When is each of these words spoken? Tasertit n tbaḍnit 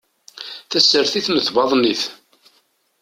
Tasertit 0.69 1.27
n 1.35 1.37
tbaḍnit 1.45 2.03